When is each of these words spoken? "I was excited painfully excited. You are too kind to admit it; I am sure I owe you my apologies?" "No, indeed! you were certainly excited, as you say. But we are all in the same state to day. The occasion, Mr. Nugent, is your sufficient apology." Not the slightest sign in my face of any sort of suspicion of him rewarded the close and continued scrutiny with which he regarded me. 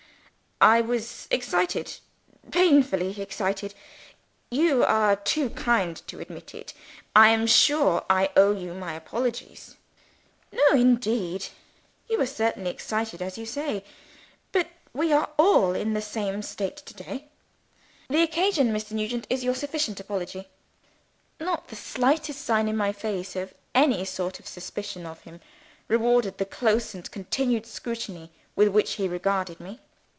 "I 0.63 0.79
was 0.79 1.25
excited 1.31 1.95
painfully 2.51 3.19
excited. 3.19 3.73
You 4.51 4.83
are 4.83 5.15
too 5.15 5.49
kind 5.49 5.95
to 6.05 6.19
admit 6.19 6.53
it; 6.53 6.73
I 7.15 7.29
am 7.29 7.47
sure 7.47 8.05
I 8.07 8.29
owe 8.37 8.51
you 8.53 8.75
my 8.75 8.93
apologies?" 8.93 9.77
"No, 10.51 10.69
indeed! 10.79 11.47
you 12.07 12.19
were 12.19 12.27
certainly 12.27 12.69
excited, 12.69 13.23
as 13.23 13.39
you 13.39 13.45
say. 13.47 13.83
But 14.51 14.67
we 14.93 15.11
are 15.11 15.31
all 15.39 15.73
in 15.73 15.95
the 15.95 16.01
same 16.01 16.43
state 16.43 16.77
to 16.77 16.93
day. 16.93 17.29
The 18.07 18.21
occasion, 18.21 18.71
Mr. 18.71 18.91
Nugent, 18.91 19.25
is 19.31 19.43
your 19.43 19.55
sufficient 19.55 19.99
apology." 19.99 20.47
Not 21.39 21.69
the 21.69 21.75
slightest 21.75 22.39
sign 22.39 22.67
in 22.67 22.77
my 22.77 22.91
face 22.93 23.35
of 23.35 23.55
any 23.73 24.05
sort 24.05 24.39
of 24.39 24.47
suspicion 24.47 25.07
of 25.07 25.21
him 25.21 25.41
rewarded 25.87 26.37
the 26.37 26.45
close 26.45 26.93
and 26.93 27.09
continued 27.09 27.65
scrutiny 27.65 28.29
with 28.55 28.67
which 28.67 28.93
he 28.93 29.07
regarded 29.07 29.59
me. 29.59 29.79